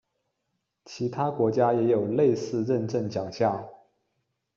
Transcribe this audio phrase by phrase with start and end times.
[0.83, 3.69] 其他国家也有类似认证奖项。